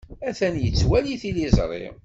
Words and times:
Atan 0.27 0.55
yettwali 0.63 1.15
tiliẓri. 1.21 1.87